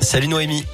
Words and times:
Salut 0.00 0.28
Noémie. 0.28 0.64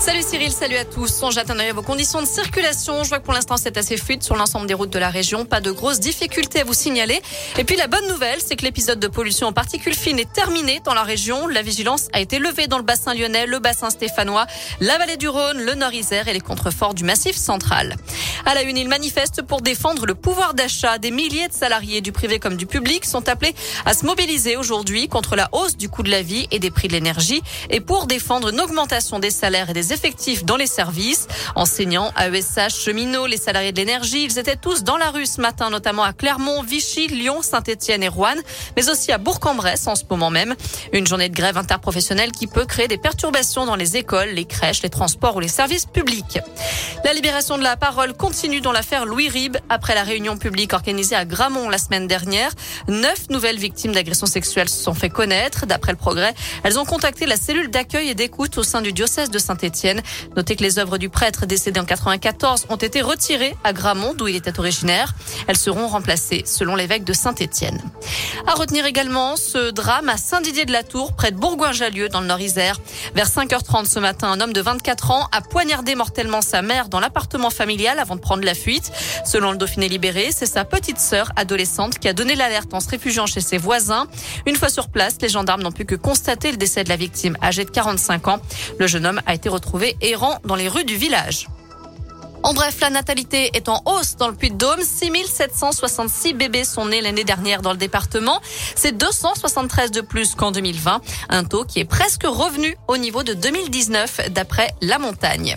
Salut 0.00 0.22
Cyril, 0.22 0.52
salut 0.52 0.76
à 0.76 0.84
tous. 0.84 1.22
On 1.22 1.30
jette 1.30 1.50
un 1.50 1.58
œil 1.58 1.70
à 1.70 1.72
vos 1.72 1.82
conditions 1.82 2.20
de 2.20 2.26
circulation. 2.26 3.04
Je 3.04 3.08
vois 3.08 3.20
que 3.20 3.24
pour 3.24 3.32
l'instant 3.32 3.56
c'est 3.56 3.78
assez 3.78 3.96
fluide 3.96 4.22
sur 4.22 4.36
l'ensemble 4.36 4.66
des 4.66 4.74
routes 4.74 4.90
de 4.90 4.98
la 4.98 5.08
région. 5.08 5.46
Pas 5.46 5.60
de 5.60 5.70
grosses 5.70 6.00
difficultés 6.00 6.60
à 6.60 6.64
vous 6.64 6.74
signaler. 6.74 7.22
Et 7.56 7.64
puis 7.64 7.76
la 7.76 7.86
bonne 7.86 8.06
nouvelle, 8.08 8.38
c'est 8.44 8.56
que 8.56 8.64
l'épisode 8.64 9.00
de 9.00 9.06
pollution 9.08 9.46
en 9.46 9.52
particules 9.52 9.94
fines 9.94 10.18
est 10.18 10.30
terminé 10.30 10.80
dans 10.84 10.94
la 10.94 11.04
région. 11.04 11.46
La 11.46 11.62
vigilance 11.62 12.08
a 12.12 12.20
été 12.20 12.38
levée 12.38 12.66
dans 12.66 12.76
le 12.76 12.82
bassin 12.82 13.14
lyonnais, 13.14 13.46
le 13.46 13.60
bassin 13.60 13.88
stéphanois, 13.88 14.46
la 14.80 14.98
vallée 14.98 15.16
du 15.16 15.28
Rhône, 15.28 15.58
le 15.58 15.74
Nord-Isère 15.74 16.28
et 16.28 16.32
les 16.34 16.40
contreforts 16.40 16.94
du 16.94 17.04
massif 17.04 17.36
central. 17.36 17.96
À 18.44 18.54
la 18.54 18.62
une, 18.62 18.76
il 18.76 18.88
manifeste 18.88 19.42
pour 19.42 19.62
défendre 19.62 20.06
le 20.06 20.14
pouvoir 20.14 20.54
d'achat. 20.54 20.98
Des 20.98 21.12
milliers 21.12 21.48
de 21.48 21.54
salariés 21.54 22.00
du 22.02 22.12
privé 22.12 22.38
comme 22.38 22.56
du 22.56 22.66
public 22.66 23.06
sont 23.06 23.28
appelés 23.28 23.54
à 23.86 23.94
se 23.94 24.04
mobiliser 24.04 24.56
aujourd'hui 24.56 25.08
contre 25.08 25.36
la 25.36 25.48
hausse 25.52 25.76
du 25.76 25.88
coût 25.88 26.02
de 26.02 26.10
la 26.10 26.20
vie 26.20 26.46
et 26.50 26.58
des 26.58 26.70
prix 26.70 26.88
de 26.88 26.92
l'énergie 26.92 27.42
et 27.70 27.80
pour 27.80 28.06
défendre 28.06 28.50
une 28.50 28.60
augmentation 28.60 29.18
des 29.18 29.30
salaires 29.30 29.70
et 29.70 29.72
des 29.72 29.83
effectifs 29.92 30.44
dans 30.44 30.56
les 30.56 30.66
services. 30.66 31.26
Enseignants, 31.54 32.12
AESH, 32.16 32.74
cheminots, 32.84 33.26
les 33.26 33.36
salariés 33.36 33.72
de 33.72 33.76
l'énergie, 33.76 34.24
ils 34.24 34.38
étaient 34.38 34.56
tous 34.56 34.82
dans 34.82 34.96
la 34.96 35.10
rue 35.10 35.26
ce 35.26 35.40
matin, 35.40 35.70
notamment 35.70 36.02
à 36.04 36.12
Clermont, 36.12 36.62
Vichy, 36.62 37.08
Lyon, 37.08 37.42
Saint-Etienne 37.42 38.02
et 38.02 38.08
Rouen, 38.08 38.36
mais 38.76 38.88
aussi 38.88 39.12
à 39.12 39.18
Bourg-en-Bresse 39.18 39.86
en 39.86 39.94
ce 39.94 40.04
moment 40.08 40.30
même. 40.30 40.54
Une 40.92 41.06
journée 41.06 41.28
de 41.28 41.34
grève 41.34 41.56
interprofessionnelle 41.56 42.32
qui 42.32 42.46
peut 42.46 42.64
créer 42.64 42.88
des 42.88 42.98
perturbations 42.98 43.66
dans 43.66 43.76
les 43.76 43.96
écoles, 43.96 44.30
les 44.30 44.44
crèches, 44.44 44.82
les 44.82 44.90
transports 44.90 45.36
ou 45.36 45.40
les 45.40 45.48
services 45.48 45.86
publics. 45.86 46.38
La 47.04 47.12
libération 47.12 47.58
de 47.58 47.62
la 47.62 47.76
parole 47.76 48.14
continue 48.14 48.60
dans 48.60 48.72
l'affaire 48.72 49.06
Louis 49.06 49.28
Rib 49.28 49.56
après 49.68 49.94
la 49.94 50.02
réunion 50.02 50.36
publique 50.36 50.72
organisée 50.72 51.16
à 51.16 51.24
Gramont 51.24 51.68
la 51.68 51.78
semaine 51.78 52.06
dernière. 52.06 52.50
Neuf 52.88 53.28
nouvelles 53.30 53.58
victimes 53.58 53.92
d'agressions 53.92 54.26
sexuelles 54.26 54.68
se 54.68 54.82
sont 54.82 54.94
fait 54.94 55.10
connaître. 55.10 55.66
D'après 55.66 55.92
le 55.92 55.98
progrès, 55.98 56.34
elles 56.62 56.78
ont 56.78 56.84
contacté 56.84 57.26
la 57.26 57.36
cellule 57.36 57.70
d'accueil 57.70 58.08
et 58.08 58.14
d'écoute 58.14 58.56
au 58.58 58.62
sein 58.62 58.80
du 58.80 58.92
diocèse 58.92 59.30
de 59.30 59.38
Saint-Étienne. 59.38 59.73
Notez 60.36 60.56
que 60.56 60.62
les 60.62 60.78
œuvres 60.78 60.98
du 60.98 61.08
prêtre 61.08 61.46
décédé 61.46 61.80
en 61.80 61.84
94 61.84 62.66
ont 62.68 62.76
été 62.76 63.02
retirées 63.02 63.56
à 63.64 63.72
Gramont, 63.72 64.14
d'où 64.14 64.28
il 64.28 64.36
était 64.36 64.58
originaire. 64.58 65.14
Elles 65.48 65.56
seront 65.56 65.88
remplacées 65.88 66.42
selon 66.46 66.76
l'évêque 66.76 67.04
de 67.04 67.12
Saint-Étienne. 67.12 67.80
À 68.46 68.54
retenir 68.54 68.86
également 68.86 69.36
ce 69.36 69.70
drame 69.70 70.08
à 70.08 70.16
Saint-Didier-de-la-Tour, 70.16 71.14
près 71.14 71.32
de 71.32 71.36
Bourgoin-Jallieu, 71.36 72.08
dans 72.08 72.20
le 72.20 72.26
Nord-Isère. 72.26 72.80
Vers 73.14 73.28
5h30 73.28 73.86
ce 73.86 73.98
matin, 73.98 74.28
un 74.30 74.40
homme 74.40 74.52
de 74.52 74.60
24 74.60 75.10
ans 75.10 75.28
a 75.32 75.40
poignardé 75.40 75.94
mortellement 75.94 76.40
sa 76.40 76.62
mère 76.62 76.88
dans 76.88 77.00
l'appartement 77.00 77.50
familial 77.50 77.98
avant 77.98 78.14
de 78.14 78.20
prendre 78.20 78.44
la 78.44 78.54
fuite. 78.54 78.92
Selon 79.24 79.50
le 79.50 79.56
Dauphiné 79.56 79.88
libéré, 79.88 80.30
c'est 80.30 80.46
sa 80.46 80.64
petite 80.64 81.00
sœur 81.00 81.32
adolescente 81.36 81.98
qui 81.98 82.08
a 82.08 82.12
donné 82.12 82.36
l'alerte 82.36 82.72
en 82.74 82.80
se 82.80 82.90
réfugiant 82.90 83.26
chez 83.26 83.40
ses 83.40 83.58
voisins. 83.58 84.06
Une 84.46 84.56
fois 84.56 84.68
sur 84.68 84.88
place, 84.88 85.16
les 85.20 85.28
gendarmes 85.28 85.62
n'ont 85.62 85.72
pu 85.72 85.84
que 85.84 85.96
constater 85.96 86.50
le 86.52 86.56
décès 86.56 86.84
de 86.84 86.88
la 86.88 86.96
victime 86.96 87.36
âgée 87.42 87.64
de 87.64 87.70
45 87.70 88.28
ans. 88.28 88.40
Le 88.78 88.86
jeune 88.86 89.06
homme 89.06 89.20
a 89.26 89.34
été 89.34 89.48
retrouvé 89.48 89.63
errant 90.00 90.38
dans 90.44 90.56
les 90.56 90.68
rues 90.68 90.84
du 90.84 90.96
village. 90.96 91.48
En 92.44 92.52
bref, 92.52 92.78
la 92.82 92.90
natalité 92.90 93.50
est 93.54 93.70
en 93.70 93.80
hausse 93.86 94.16
dans 94.16 94.28
le 94.28 94.34
Puy-de-Dôme. 94.34 94.82
6766 94.82 96.34
bébés 96.34 96.64
sont 96.64 96.84
nés 96.84 97.00
l'année 97.00 97.24
dernière 97.24 97.62
dans 97.62 97.72
le 97.72 97.78
département. 97.78 98.38
C'est 98.76 98.92
273 98.92 99.90
de 99.90 100.02
plus 100.02 100.34
qu'en 100.34 100.52
2020. 100.52 101.00
Un 101.30 101.44
taux 101.44 101.64
qui 101.64 101.80
est 101.80 101.86
presque 101.86 102.24
revenu 102.24 102.76
au 102.86 102.98
niveau 102.98 103.22
de 103.22 103.32
2019 103.32 104.30
d'après 104.30 104.74
la 104.82 104.98
montagne. 104.98 105.56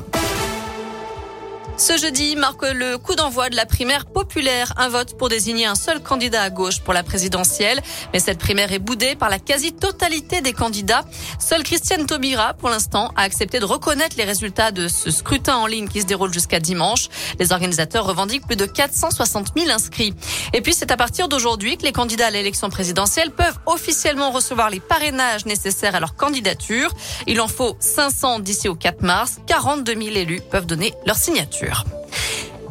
Ce 1.76 1.96
jeudi 1.98 2.36
marque 2.36 2.64
le 2.64 2.98
coup 2.98 3.14
d'envoi 3.16 3.50
de 3.50 3.56
la 3.56 3.66
primaire 3.66 4.06
populaire, 4.06 4.74
un 4.78 4.90
vote 4.90 5.16
pour 5.18 5.30
désigner 5.30 5.68
un 5.68 5.76
seul 5.76 6.02
candidat 6.02 6.42
à 6.42 6.50
gauche 6.50 6.80
pour 6.80 6.94
la 6.94 7.04
présidentielle. 7.04 7.82
Mais 8.14 8.20
cette 8.20 8.40
primaire 8.40 8.72
est 8.74 8.80
boudée 8.80 9.16
par 9.16 9.30
la 9.30 9.38
quasi-totalité 9.38 10.42
des 10.42 10.54
candidats. 10.54 11.06
Seule 11.40 11.64
Christiane 11.64 12.08
Taubira, 12.08 12.56
pour 12.56 12.70
l'instant, 12.70 13.12
a 13.16 13.22
accepté 13.22 13.60
de 13.60 13.66
reconnaître 13.66 14.18
les 14.18 14.24
résultats 14.24 14.72
de 14.72 14.88
ce 14.88 15.12
scrutin 15.12 15.56
en 15.58 15.68
ligne 15.68 15.88
qui 15.88 16.02
se 16.02 16.06
déroule 16.08 16.34
jusqu'à 16.34 16.60
dimanche. 16.60 17.10
Les 17.40 17.52
organisateurs 17.52 18.06
revendiquent 18.06 18.48
plus 18.48 18.56
de 18.56 18.66
460 18.66 19.54
000 19.56 19.70
inscrits. 19.70 20.14
Et 20.54 20.62
puis 20.62 20.74
c'est 20.74 20.92
à 20.92 20.98
partir 20.98 21.28
d'aujourd'hui 21.28 21.78
que 21.78 21.84
les 21.84 21.92
candidats 21.92 22.28
à 22.28 22.32
l'élection 22.32 22.70
présidentielle 22.70 23.32
peuvent 23.32 23.60
officiellement 23.66 24.32
recevoir 24.32 24.70
les 24.70 24.80
parrainages 24.80 25.46
nécessaires 25.46 25.96
à 25.96 26.00
leur 26.00 26.16
candidature. 26.16 26.92
Il 27.28 27.40
en 27.40 27.48
faut 27.48 27.76
500 27.80 28.40
d'ici 28.40 28.68
au 28.68 28.76
4 28.76 29.04
mars. 29.04 29.38
42 29.48 29.94
000 29.94 30.16
élus 30.16 30.42
peuvent 30.52 30.66
donner 30.66 30.94
leur 31.06 31.18
signature. 31.18 31.57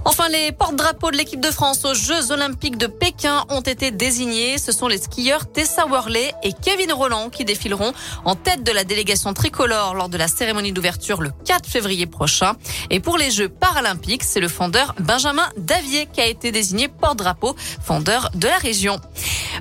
Enfin, 0.08 0.28
les 0.28 0.52
porte-drapeaux 0.52 1.10
de 1.10 1.16
l'équipe 1.16 1.40
de 1.40 1.50
France 1.50 1.84
aux 1.84 1.92
Jeux 1.92 2.30
Olympiques 2.30 2.78
de 2.78 2.86
Pékin 2.86 3.44
ont 3.48 3.60
été 3.60 3.90
désignés. 3.90 4.56
Ce 4.56 4.70
sont 4.70 4.86
les 4.86 4.98
skieurs 4.98 5.50
Tessa 5.50 5.84
Worley 5.84 6.32
et 6.44 6.52
Kevin 6.52 6.92
Roland 6.92 7.28
qui 7.28 7.44
défileront 7.44 7.92
en 8.24 8.36
tête 8.36 8.62
de 8.62 8.70
la 8.70 8.84
délégation 8.84 9.34
tricolore 9.34 9.94
lors 9.94 10.08
de 10.08 10.16
la 10.16 10.28
cérémonie 10.28 10.70
d'ouverture 10.70 11.20
le 11.20 11.32
4 11.44 11.68
février 11.68 12.06
prochain. 12.06 12.52
Et 12.88 13.00
pour 13.00 13.18
les 13.18 13.32
Jeux 13.32 13.48
paralympiques, 13.48 14.22
c'est 14.22 14.38
le 14.38 14.46
fondeur 14.46 14.94
Benjamin 15.00 15.48
Davier 15.56 16.06
qui 16.12 16.20
a 16.20 16.26
été 16.26 16.52
désigné 16.52 16.86
porte-drapeau, 16.86 17.56
fondeur 17.82 18.30
de 18.34 18.46
la 18.46 18.58
région. 18.58 19.00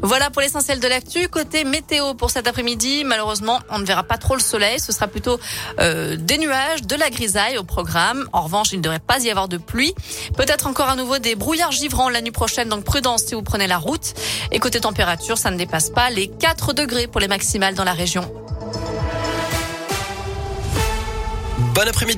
Voilà 0.02 0.30
pour 0.30 0.42
l'essentiel 0.42 0.80
de 0.80 0.88
l'actu. 0.88 1.28
Côté 1.28 1.64
météo 1.64 2.14
pour 2.14 2.30
cet 2.30 2.48
après-midi, 2.48 3.04
malheureusement, 3.06 3.60
on 3.70 3.80
ne 3.80 3.86
verra 3.86 4.04
pas 4.04 4.18
trop 4.18 4.36
le 4.36 4.42
soleil. 4.42 4.80
Ce 4.80 4.92
sera 4.92 5.08
plutôt 5.08 5.40
euh, 5.80 6.16
des 6.18 6.38
nuages, 6.38 6.84
de 6.84 6.96
la 6.96 7.10
grisaille 7.10 7.58
au 7.58 7.64
programme. 7.64 8.28
En 8.34 8.42
revanche, 8.42 8.72
il 8.72 8.78
ne 8.78 8.84
devrait 8.84 9.00
pas 9.00 9.20
y 9.20 9.30
avoir 9.30 9.48
de 9.48 9.58
pluie. 9.58 9.94
Peut-être 10.38 10.68
encore 10.68 10.90
à 10.90 10.96
nouveau 10.96 11.20
des 11.20 11.36
brouillards 11.36 11.72
givrants 11.72 12.10
la 12.10 12.22
nuit 12.22 12.32
prochaine, 12.32 12.70
donc 12.70 12.84
prudence 12.84 13.24
si 13.24 13.36
vous 13.36 13.44
prenez 13.44 13.68
la 13.68 13.78
route. 13.78 14.14
Et 14.52 14.60
côté 14.60 14.80
température, 14.80 15.38
ça 15.38 15.52
ne 15.52 15.58
dépasse 15.58 15.90
pas 15.90 16.10
les 16.10 16.28
4 16.28 16.74
degrés 16.74 17.08
pour 17.08 17.22
les 17.22 17.28
maximales 17.28 17.76
dans 17.76 17.84
la 17.84 17.94
région. 17.94 18.30
Bon 21.74 21.88
après-midi. 21.88 22.14